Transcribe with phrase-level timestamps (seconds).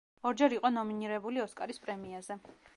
[0.29, 2.43] ორჯერ იყო ნომინირებული ოსკარის პრემიაზე.